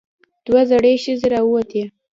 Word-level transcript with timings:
دوه 0.45 0.61
زړې 0.69 0.93
ښځې 1.03 1.27
راووتې. 1.33 1.83